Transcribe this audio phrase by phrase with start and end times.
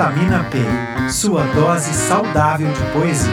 [0.00, 3.30] Vitamina P, sua dose saudável de poesia.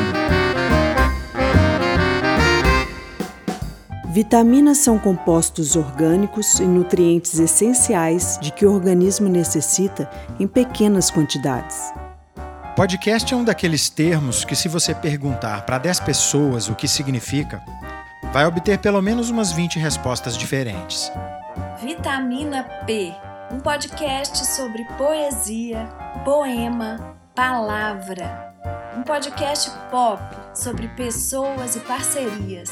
[4.09, 11.93] Vitaminas são compostos orgânicos e nutrientes essenciais de que o organismo necessita em pequenas quantidades.
[12.75, 17.63] Podcast é um daqueles termos que, se você perguntar para 10 pessoas o que significa,
[18.33, 21.09] vai obter pelo menos umas 20 respostas diferentes.
[21.81, 23.15] Vitamina P
[23.51, 25.87] um podcast sobre poesia,
[26.27, 28.53] poema, palavra.
[28.97, 30.21] Um podcast pop
[30.53, 32.69] sobre pessoas e parcerias.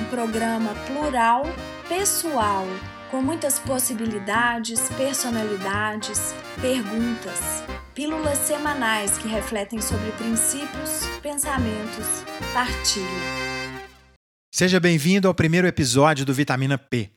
[0.00, 1.42] Um programa plural,
[1.88, 2.64] pessoal,
[3.10, 7.64] com muitas possibilidades, personalidades, perguntas.
[7.96, 12.22] Pílulas semanais que refletem sobre princípios, pensamentos,
[12.52, 13.08] partilha.
[14.54, 17.10] Seja bem-vindo ao primeiro episódio do Vitamina P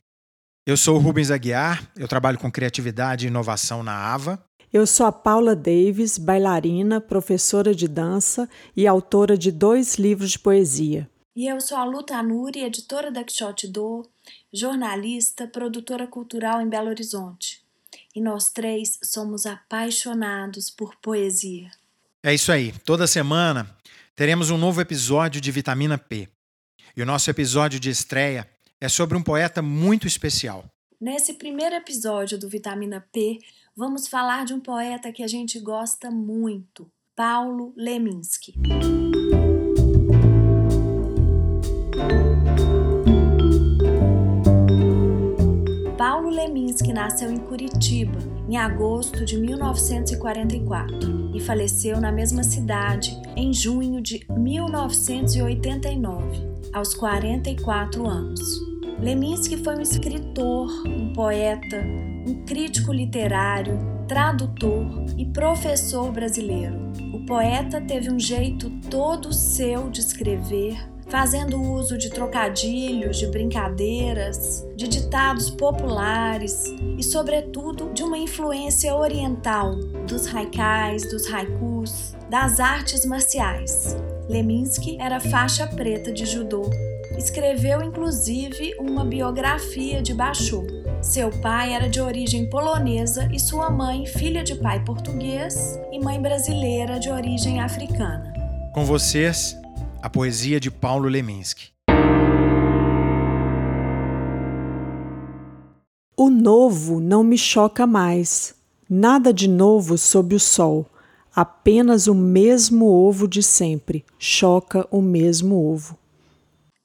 [0.68, 4.38] eu sou o Rubens Aguiar, eu trabalho com criatividade e inovação na AVA.
[4.70, 10.38] Eu sou a Paula Davis, bailarina, professora de dança e autora de dois livros de
[10.38, 11.08] poesia.
[11.34, 14.06] E eu sou a Luta Nuri, editora da Quixote Do,
[14.52, 17.62] jornalista, produtora cultural em Belo Horizonte.
[18.14, 21.70] E nós três somos apaixonados por poesia.
[22.22, 22.74] É isso aí.
[22.84, 23.74] Toda semana
[24.14, 26.28] teremos um novo episódio de Vitamina P.
[26.94, 28.46] E o nosso episódio de estreia
[28.78, 30.66] é sobre um poeta muito especial.
[31.00, 33.38] Nesse primeiro episódio do Vitamina P,
[33.78, 38.54] vamos falar de um poeta que a gente gosta muito, Paulo Leminski.
[45.96, 48.18] Paulo Leminski nasceu em Curitiba
[48.48, 58.08] em agosto de 1944 e faleceu na mesma cidade em junho de 1989, aos 44
[58.08, 58.40] anos.
[58.98, 61.86] Leminski foi um escritor, um poeta,
[62.28, 66.76] um crítico literário, tradutor e professor brasileiro.
[67.14, 70.76] O poeta teve um jeito todo seu de escrever,
[71.08, 76.64] fazendo uso de trocadilhos, de brincadeiras, de ditados populares
[76.98, 83.96] e, sobretudo, de uma influência oriental, dos haikais, dos haikus, das artes marciais.
[84.28, 86.68] Leminski era faixa preta de judô
[87.18, 90.64] Escreveu inclusive uma biografia de Bachô.
[91.02, 96.20] Seu pai era de origem polonesa e sua mãe, filha de pai português e mãe
[96.20, 98.32] brasileira de origem africana.
[98.74, 99.56] Com vocês,
[100.02, 101.70] a poesia de Paulo Leminski.
[106.16, 108.56] O novo não me choca mais.
[108.90, 110.84] Nada de novo sob o sol.
[111.34, 115.96] Apenas o mesmo ovo de sempre choca o mesmo ovo.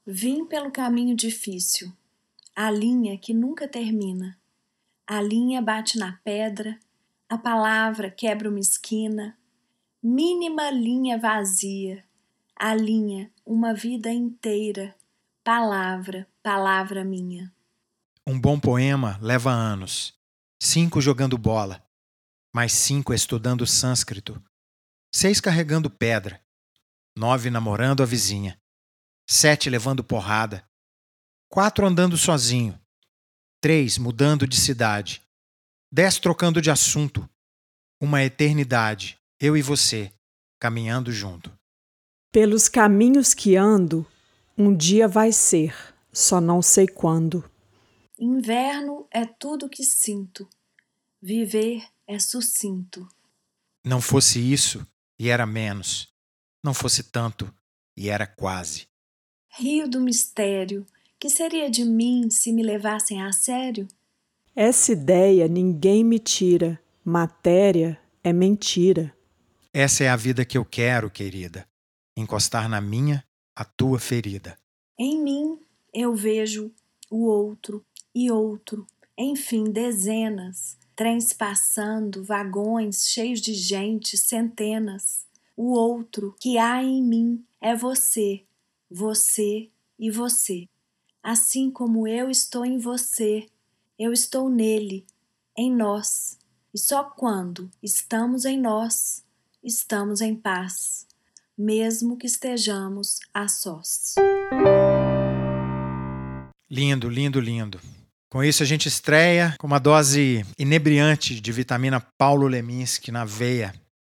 [0.05, 1.91] Vim pelo caminho difícil,
[2.55, 4.37] a linha que nunca termina.
[5.07, 6.79] A linha bate na pedra,
[7.29, 9.37] a palavra quebra uma esquina.
[10.01, 12.03] Mínima linha vazia,
[12.55, 14.95] a linha, uma vida inteira.
[15.43, 17.53] Palavra, palavra minha.
[18.25, 20.13] Um bom poema leva anos.
[20.61, 21.85] Cinco jogando bola,
[22.53, 24.41] mais cinco estudando sânscrito,
[25.13, 26.41] seis carregando pedra,
[27.17, 28.57] nove namorando a vizinha
[29.25, 30.67] sete levando porrada,
[31.53, 32.81] quatro andando sozinho,
[33.61, 35.21] três mudando de cidade,
[35.91, 37.29] dez trocando de assunto,
[38.01, 40.11] uma eternidade, eu e você,
[40.59, 41.55] caminhando junto.
[42.31, 44.03] Pelos caminhos que ando,
[44.57, 45.75] um dia vai ser,
[46.11, 47.47] só não sei quando.
[48.17, 50.49] Inverno é tudo que sinto,
[51.21, 53.07] viver é sucinto.
[53.85, 54.83] Não fosse isso,
[55.19, 56.11] e era menos.
[56.63, 57.53] Não fosse tanto,
[57.95, 58.87] e era quase.
[59.49, 60.83] Rio do mistério,
[61.23, 63.87] que seria de mim se me levassem a sério?
[64.53, 69.15] Essa ideia ninguém me tira, matéria é mentira.
[69.73, 71.65] Essa é a vida que eu quero, querida,
[72.17, 73.23] encostar na minha,
[73.55, 74.57] a tua ferida.
[74.99, 75.57] Em mim
[75.93, 76.69] eu vejo
[77.09, 78.85] o outro e outro,
[79.17, 85.25] enfim, dezenas, trens passando, vagões cheios de gente, centenas.
[85.55, 88.43] O outro que há em mim é você,
[88.91, 90.67] você e você.
[91.23, 93.47] Assim como eu estou em você,
[93.97, 95.05] eu estou nele,
[95.57, 96.37] em nós.
[96.73, 99.23] E só quando estamos em nós,
[99.63, 101.07] estamos em paz,
[101.57, 104.15] mesmo que estejamos a sós.
[106.69, 107.79] Lindo, lindo, lindo.
[108.29, 113.73] Com isso, a gente estreia com uma dose inebriante de vitamina Paulo Leminski na veia.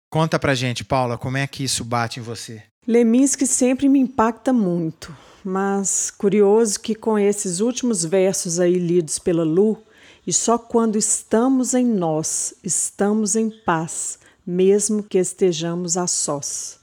[0.10, 2.64] Conta pra gente, Paula, como é que isso bate em você?
[2.88, 9.44] Leminski sempre me impacta muito, mas curioso que com esses últimos versos aí lidos pela
[9.44, 9.78] Lu,
[10.26, 16.80] e só quando estamos em nós, estamos em paz, mesmo que estejamos a sós.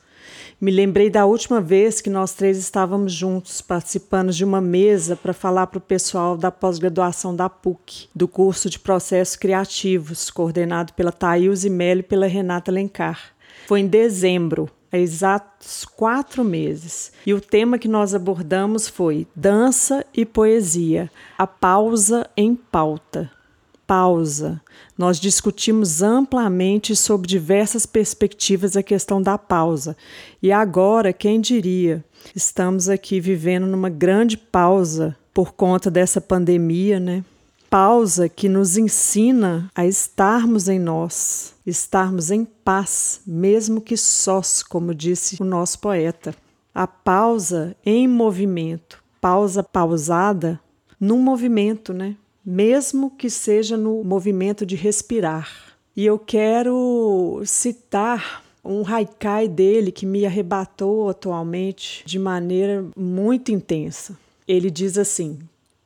[0.60, 5.32] Me lembrei da última vez que nós três estávamos juntos, participando de uma mesa para
[5.32, 11.12] falar para o pessoal da pós-graduação da PUC, do curso de Processos Criativos, coordenado pela
[11.12, 13.32] Thaís Melo e pela Renata Lencar.
[13.66, 17.12] Foi em dezembro, há exatos quatro meses.
[17.26, 23.30] E o tema que nós abordamos foi dança e poesia, a pausa em pauta
[23.90, 24.62] pausa.
[24.96, 29.96] Nós discutimos amplamente sobre diversas perspectivas a questão da pausa.
[30.40, 32.04] E agora, quem diria?
[32.32, 37.24] Estamos aqui vivendo numa grande pausa por conta dessa pandemia, né?
[37.68, 44.94] Pausa que nos ensina a estarmos em nós, estarmos em paz, mesmo que sós, como
[44.94, 46.34] disse o nosso poeta.
[46.74, 50.60] A pausa em movimento, pausa pausada
[51.00, 52.16] num movimento, né?
[52.44, 55.48] mesmo que seja no movimento de respirar.
[55.96, 64.16] E eu quero citar um haikai dele que me arrebatou atualmente de maneira muito intensa.
[64.46, 65.38] Ele diz assim: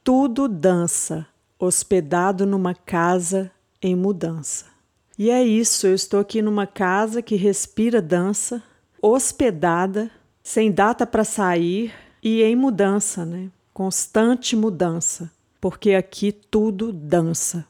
[0.03, 1.27] Tudo dança,
[1.59, 3.51] hospedado numa casa
[3.83, 4.67] em mudança.
[5.19, 8.63] E é isso, eu estou aqui numa casa que respira dança,
[9.01, 10.11] hospedada,
[10.43, 13.51] sem data para sair e em mudança, né?
[13.73, 15.31] Constante mudança
[15.65, 17.67] porque aqui tudo dança.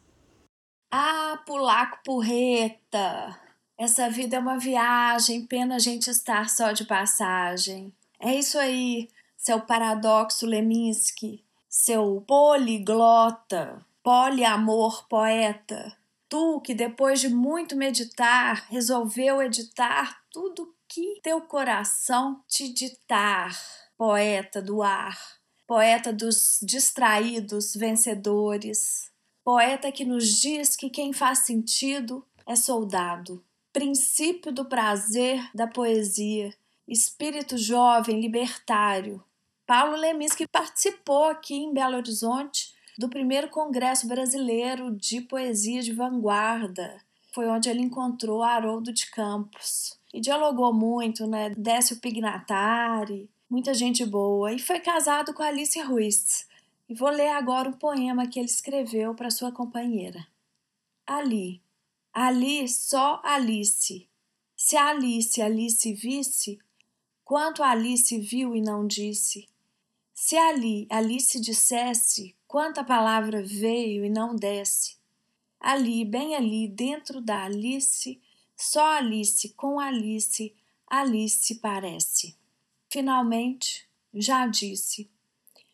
[0.93, 3.41] Ah, pulaco porreta!
[3.79, 7.95] Essa vida é uma viagem, pena a gente estar só de passagem.
[8.19, 15.97] É isso aí, seu paradoxo Leminski, seu poliglota, poliamor poeta.
[16.35, 23.57] Tu que depois de muito meditar resolveu editar tudo que teu coração te ditar,
[23.97, 25.17] poeta do ar
[25.65, 29.13] poeta dos distraídos vencedores,
[29.45, 33.41] poeta que nos diz que quem faz sentido é soldado,
[33.73, 36.53] princípio do prazer da poesia,
[36.89, 39.23] espírito jovem libertário.
[39.65, 47.01] Paulo Leminski participou aqui em Belo Horizonte do primeiro Congresso Brasileiro de Poesia de Vanguarda.
[47.33, 51.51] Foi onde ele encontrou Haroldo de Campos e dialogou muito, né?
[51.51, 56.47] Décio Pignatari, muita gente boa, e foi casado com Alice Ruiz.
[56.89, 60.25] E vou ler agora um poema que ele escreveu para sua companheira.
[61.05, 61.61] Ali,
[62.13, 64.07] ali só Alice.
[64.57, 66.59] Se Alice, Alice visse,
[67.25, 69.49] quanto Alice viu e não disse.
[70.13, 74.97] Se ali Alice dissesse, quanta palavra veio e não desce.
[75.59, 78.23] Ali, bem ali, dentro da Alice,
[78.57, 80.55] só Alice com Alice,
[80.87, 82.39] Alice parece.
[82.89, 85.11] Finalmente, já disse.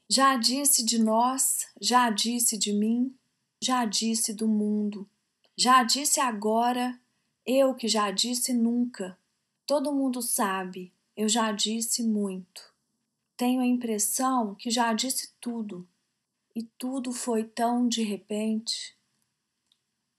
[0.09, 3.15] Já disse de nós, já disse de mim,
[3.61, 5.06] já disse do mundo.
[5.55, 6.99] Já disse agora,
[7.44, 9.19] eu que já disse nunca.
[9.67, 12.73] Todo mundo sabe, eu já disse muito.
[13.37, 15.87] Tenho a impressão que já disse tudo.
[16.55, 18.97] E tudo foi tão de repente.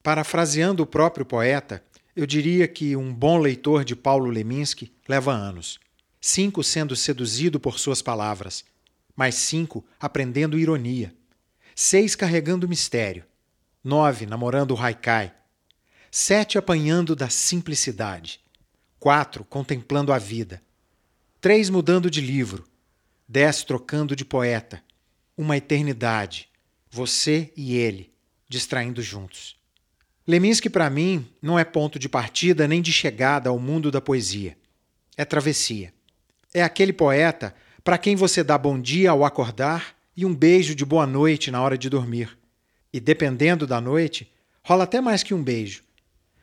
[0.01, 1.83] Parafraseando o próprio poeta,
[2.15, 5.79] eu diria que um bom leitor de Paulo Leminski leva anos
[6.21, 8.63] cinco sendo seduzido por suas palavras,
[9.15, 11.13] mais cinco aprendendo ironia,
[11.75, 13.25] seis carregando mistério,
[13.83, 15.33] nove namorando o haikai,
[16.11, 18.39] sete apanhando da simplicidade,
[19.00, 20.61] quatro contemplando a vida,
[21.41, 22.67] três mudando de livro,
[23.27, 24.83] dez trocando de poeta,
[25.38, 26.50] uma eternidade,
[26.89, 28.11] você e ele,
[28.47, 29.55] distraindo juntos.
[30.27, 34.57] Leminski, para mim, não é ponto de partida nem de chegada ao mundo da poesia.
[35.17, 35.93] É travessia.
[36.53, 40.85] É aquele poeta para quem você dá bom dia ao acordar e um beijo de
[40.85, 42.38] boa noite na hora de dormir.
[42.93, 44.31] E dependendo da noite,
[44.63, 45.83] rola até mais que um beijo.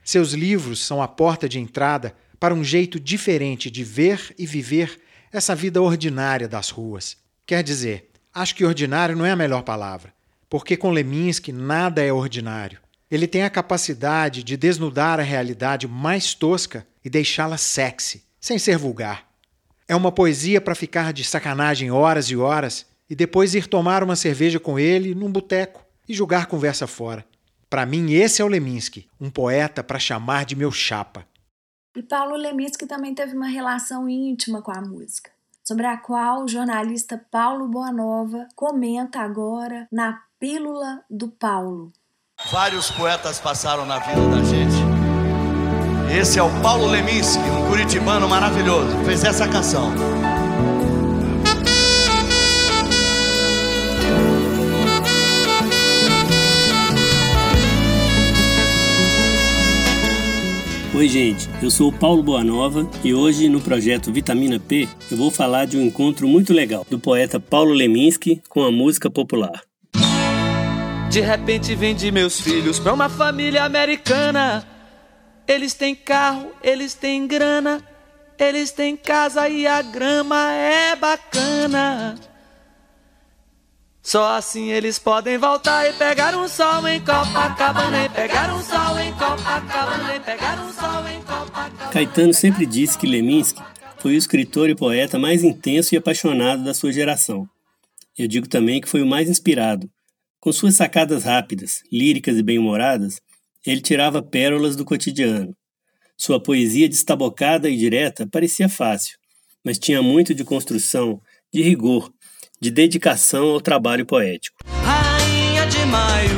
[0.03, 4.99] Seus livros são a porta de entrada para um jeito diferente de ver e viver
[5.31, 7.17] essa vida ordinária das ruas.
[7.47, 10.13] Quer dizer, acho que ordinário não é a melhor palavra,
[10.49, 12.79] porque com Leminski nada é ordinário.
[13.11, 18.79] Ele tem a capacidade de desnudar a realidade mais tosca e deixá-la sexy, sem ser
[18.79, 19.27] vulgar.
[19.89, 24.15] É uma poesia para ficar de sacanagem horas e horas e depois ir tomar uma
[24.15, 27.25] cerveja com ele num boteco e jogar conversa fora.
[27.69, 31.27] Para mim, esse é o Leminski, um poeta para chamar de meu chapa.
[31.97, 35.31] E Paulo Leminski também teve uma relação íntima com a música,
[35.69, 41.93] sobre a qual o jornalista Paulo Boanova comenta agora na Pílula do Paulo.
[42.51, 44.99] Vários poetas passaram na vida da gente
[46.11, 48.97] esse é o Paulo Leminski, um curitibano maravilhoso.
[49.05, 49.93] Fez essa canção.
[60.99, 65.31] Oi, gente, eu sou o Paulo Boanova e hoje no projeto Vitamina P eu vou
[65.31, 69.63] falar de um encontro muito legal do poeta Paulo Leminski com a música popular.
[71.09, 74.67] De repente vendi meus filhos pra uma família americana.
[75.47, 77.81] Eles têm carro, eles têm grana,
[78.37, 82.17] eles têm casa e a grama é bacana.
[84.09, 88.99] Só assim eles podem voltar e pegar um sol em Copacabana e pegar um sol
[88.99, 91.93] em Copacabana e pegar um sol em Copacabana.
[91.93, 93.61] Caetano sempre disse que Leminski
[93.99, 97.47] foi o escritor e poeta mais intenso e apaixonado da sua geração.
[98.17, 99.91] Eu digo também que foi o mais inspirado.
[100.41, 103.21] Com suas sacadas rápidas, líricas e bem-humoradas,
[103.67, 105.55] ele tirava pérolas do cotidiano.
[106.17, 109.19] Sua poesia destabocada e direta parecia fácil,
[109.63, 111.21] mas tinha muito de construção,
[111.53, 112.11] de rigor,
[112.61, 114.57] de dedicação ao trabalho poético.
[114.83, 116.31] Rainha de maio,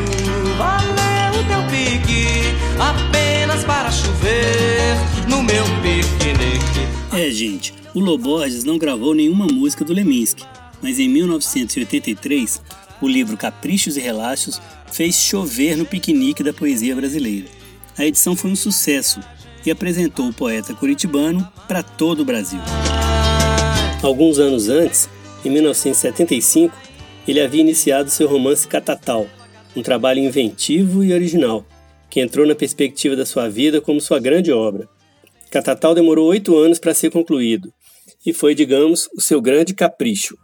[0.58, 4.96] valeu teu pique, apenas para chover
[5.28, 7.16] no meu piquenique.
[7.16, 10.44] É, gente, o Loborges não gravou nenhuma música do Leminski,
[10.82, 12.62] mas em 1983,
[13.00, 14.60] o livro Caprichos e Relaxos
[14.92, 17.48] fez chover no piquenique da poesia brasileira.
[17.96, 19.20] A edição foi um sucesso
[19.64, 22.60] e apresentou o poeta curitibano para todo o Brasil.
[24.02, 25.08] Alguns anos antes,
[25.44, 26.76] em 1975,
[27.26, 29.26] ele havia iniciado seu romance Catatal,
[29.76, 31.64] um trabalho inventivo e original,
[32.08, 34.88] que entrou na perspectiva da sua vida como sua grande obra.
[35.50, 37.72] Catatal demorou oito anos para ser concluído,
[38.24, 40.36] e foi, digamos, o seu grande capricho.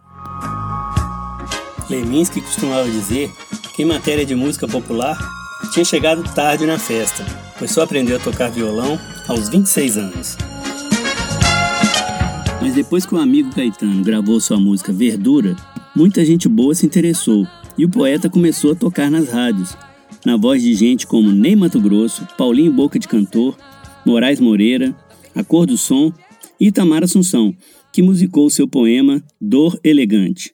[1.91, 3.31] Leminski costumava dizer
[3.75, 5.19] que, em matéria de música popular,
[5.73, 7.25] tinha chegado tarde na festa,
[7.59, 8.99] pois só aprendeu a tocar violão
[9.29, 10.37] aos 26 anos.
[12.67, 15.55] Mas depois que o amigo Caetano gravou sua música Verdura,
[15.95, 17.47] muita gente boa se interessou
[17.79, 19.77] e o poeta começou a tocar nas rádios,
[20.25, 23.57] na voz de gente como Ney Mato Grosso, Paulinho Boca de Cantor,
[24.05, 24.93] Moraes Moreira,
[25.33, 26.13] A Cor do Som
[26.59, 27.55] e Itamar Assunção,
[27.93, 30.53] que musicou seu poema Dor Elegante.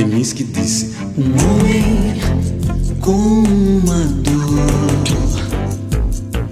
[0.00, 2.14] Leminski disse: Um homem
[3.02, 4.66] com uma dor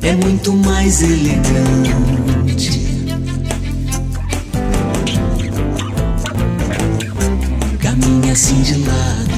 [0.02, 2.78] é muito mais elegante.
[7.80, 9.30] Caminha assim de lado,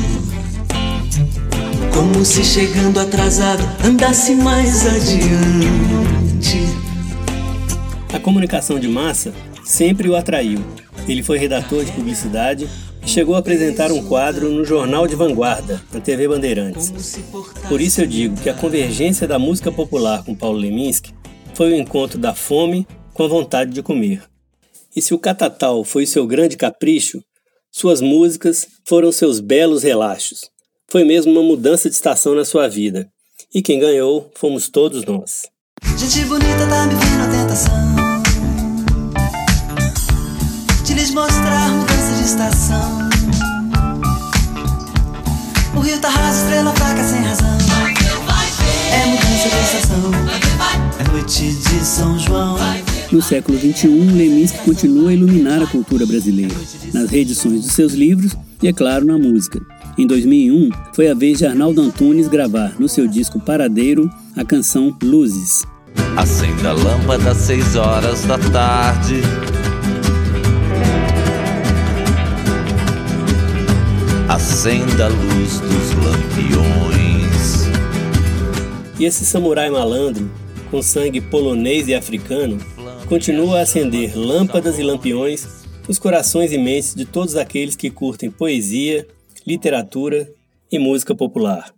[1.94, 6.58] como se chegando atrasado andasse mais adiante.
[8.12, 9.32] A comunicação de massa
[9.64, 10.58] sempre o atraiu.
[11.06, 12.68] Ele foi redator de publicidade
[13.10, 16.92] chegou a apresentar um quadro no Jornal de Vanguarda, na TV Bandeirantes.
[17.68, 21.12] Por isso eu digo que a convergência da música popular com Paulo Leminski
[21.52, 24.22] foi o encontro da fome com a vontade de comer.
[24.94, 27.20] E se o catatal foi seu grande capricho,
[27.72, 30.42] suas músicas foram seus belos relaxos.
[30.88, 33.10] Foi mesmo uma mudança de estação na sua vida.
[33.52, 35.48] E quem ganhou fomos todos nós.
[35.98, 37.74] Gente bonita tá me vendo a tentação
[40.84, 43.00] De lhes mostrar mudança de estação
[45.80, 47.56] O rio tá raso, estrela fraca sem razão
[48.92, 50.10] É mudança de estação
[50.99, 52.58] É noite de São João
[53.10, 56.54] No século XXI, Leminski continua a iluminar a cultura brasileira,
[56.92, 59.58] nas reedições dos seus livros e, é claro, na música.
[59.96, 64.94] Em 2001, foi a vez de Arnaldo Antunes gravar no seu disco Paradeiro a canção
[65.02, 65.64] Luzes.
[66.14, 69.22] Acenda a lâmpada às seis horas da tarde.
[74.40, 77.68] Acenda a luz dos lampiões.
[78.99, 80.30] E esse samurai malandro,
[80.70, 82.59] com sangue polonês e africano,
[83.06, 85.47] continua a acender lâmpadas e lampiões
[85.87, 89.06] nos corações e mentes de todos aqueles que curtem poesia,
[89.47, 90.26] literatura
[90.73, 91.75] e música popular.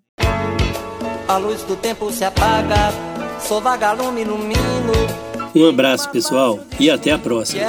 [1.26, 2.92] A luz do tempo se apaga,
[3.40, 4.92] sou vagalume no mino,
[5.54, 7.62] Um abraço, pessoal, e até a próxima.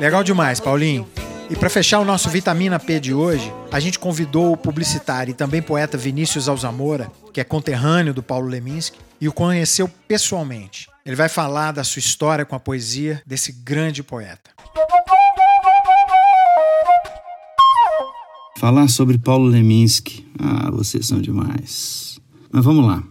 [0.00, 1.08] Legal demais, Paulinho.
[1.50, 5.34] E para fechar o nosso Vitamina P de hoje, a gente convidou o publicitário e
[5.34, 10.88] também poeta Vinícius Alzamora, que é conterrâneo do Paulo Leminski, e o conheceu pessoalmente.
[11.04, 14.50] Ele vai falar da sua história com a poesia desse grande poeta.
[18.58, 20.24] Falar sobre Paulo Leminski.
[20.38, 22.20] Ah, vocês são demais.
[22.52, 23.02] Mas vamos lá,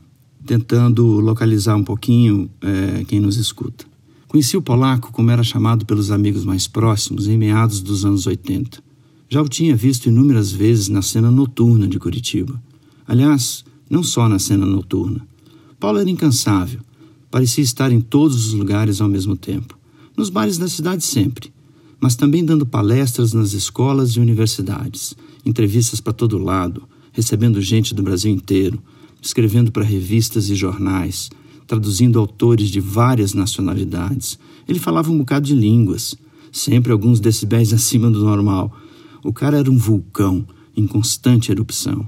[0.46, 3.87] tentando localizar um pouquinho é, quem nos escuta.
[4.28, 8.84] Conheci o polaco como era chamado pelos amigos mais próximos em meados dos anos 80.
[9.30, 12.62] Já o tinha visto inúmeras vezes na cena noturna de Curitiba.
[13.08, 15.26] Aliás, não só na cena noturna.
[15.80, 16.82] Paulo era incansável.
[17.32, 19.78] Parecia estar em todos os lugares ao mesmo tempo.
[20.16, 21.52] Nos bares da cidade sempre,
[22.00, 25.16] mas também dando palestras nas escolas e universidades,
[25.46, 28.82] entrevistas para todo lado, recebendo gente do Brasil inteiro,
[29.22, 31.30] escrevendo para revistas e jornais,
[31.68, 34.40] traduzindo autores de várias nacionalidades.
[34.68, 36.16] Ele falava um bocado de línguas,
[36.52, 38.76] sempre alguns decibéis acima do normal.
[39.24, 40.46] O cara era um vulcão
[40.76, 42.08] em constante erupção.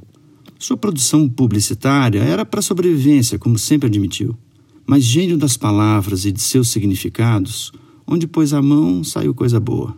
[0.57, 4.35] Sua produção publicitária era para sobrevivência, como sempre admitiu.
[4.85, 7.71] Mas gênio das palavras e de seus significados,
[8.07, 9.95] onde pôs a mão, saiu coisa boa.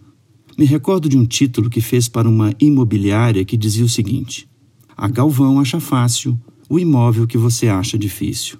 [0.57, 4.47] Me recordo de um título que fez para uma imobiliária que dizia o seguinte:
[4.95, 6.39] A Galvão acha fácil
[6.69, 8.57] o imóvel que você acha difícil.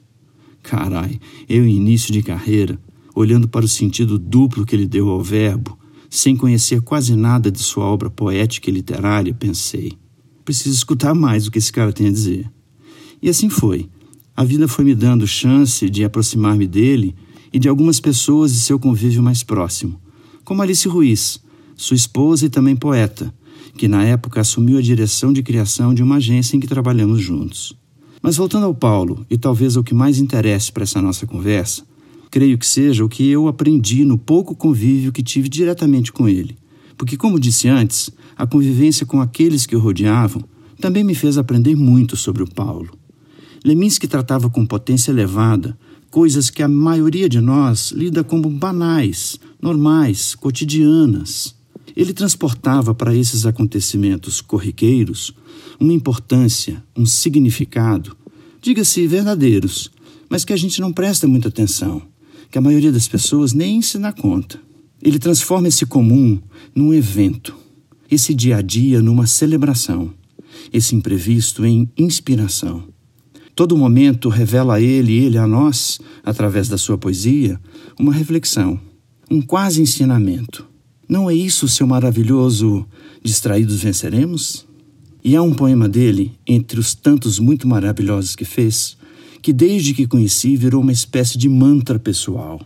[0.61, 2.79] Carai, eu, em início de carreira,
[3.15, 5.77] olhando para o sentido duplo que ele deu ao verbo,
[6.09, 9.93] sem conhecer quase nada de sua obra poética e literária, pensei:
[10.43, 12.49] preciso escutar mais o que esse cara tem a dizer.
[13.21, 13.89] E assim foi.
[14.35, 17.15] A vida foi me dando chance de aproximar-me dele
[17.53, 19.99] e de algumas pessoas de seu convívio mais próximo,
[20.43, 21.39] como Alice Ruiz,
[21.75, 23.33] sua esposa e também poeta,
[23.77, 27.75] que na época assumiu a direção de criação de uma agência em que trabalhamos juntos.
[28.21, 31.83] Mas voltando ao Paulo, e talvez ao que mais interesse para essa nossa conversa,
[32.29, 36.57] creio que seja o que eu aprendi no pouco convívio que tive diretamente com ele.
[36.97, 40.43] Porque, como disse antes, a convivência com aqueles que o rodeavam
[40.79, 42.91] também me fez aprender muito sobre o Paulo.
[43.63, 45.77] Leminski tratava com potência elevada
[46.09, 51.55] coisas que a maioria de nós lida como banais, normais, cotidianas.
[51.95, 55.33] Ele transportava para esses acontecimentos corriqueiros
[55.79, 58.15] uma importância, um significado,
[58.61, 59.91] diga-se verdadeiros,
[60.29, 62.01] mas que a gente não presta muita atenção,
[62.49, 64.59] que a maioria das pessoas nem se dá conta.
[65.01, 66.39] Ele transforma esse comum
[66.75, 67.55] num evento,
[68.09, 70.13] esse dia a dia numa celebração,
[70.71, 72.83] esse imprevisto em inspiração.
[73.55, 77.59] Todo momento revela a ele e ele a nós, através da sua poesia,
[77.99, 78.79] uma reflexão,
[79.29, 80.70] um quase ensinamento.
[81.11, 82.85] Não é isso seu maravilhoso
[83.21, 84.65] Distraídos Venceremos?
[85.21, 88.95] E há um poema dele, entre os tantos muito maravilhosos que fez,
[89.41, 92.61] que desde que conheci virou uma espécie de mantra pessoal.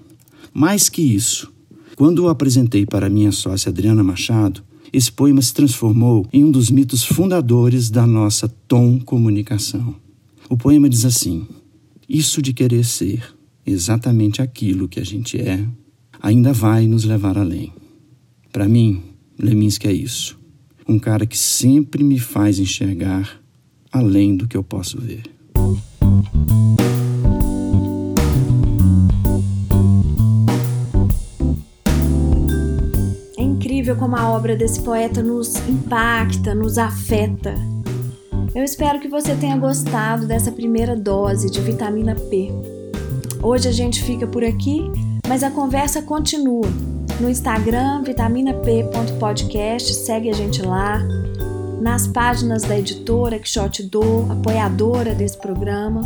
[0.53, 1.51] Mais que isso,
[1.95, 4.62] quando o apresentei para minha sócia Adriana Machado,
[4.93, 9.95] esse poema se transformou em um dos mitos fundadores da nossa Tom Comunicação.
[10.47, 11.47] O poema diz assim:
[12.08, 13.23] Isso de querer ser
[13.65, 15.67] exatamente aquilo que a gente é
[16.21, 17.73] ainda vai nos levar além.
[18.55, 19.03] Para mim,
[19.37, 20.39] Leminski é isso.
[20.87, 23.41] Um cara que sempre me faz enxergar
[23.91, 25.23] além do que eu posso ver.
[33.37, 37.55] É incrível como a obra desse poeta nos impacta, nos afeta.
[38.55, 42.53] Eu espero que você tenha gostado dessa primeira dose de vitamina P.
[43.43, 44.79] Hoje a gente fica por aqui,
[45.27, 46.94] mas a conversa continua.
[47.19, 51.01] No Instagram, vitaminap.podcast, segue a gente lá.
[51.82, 56.01] Nas páginas da editora Quixote Do, apoiadora desse programa.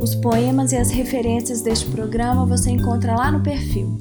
[0.01, 3.99] Os poemas e as referências deste programa você encontra lá no perfil.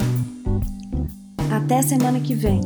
[1.51, 2.61] Até semana que vem.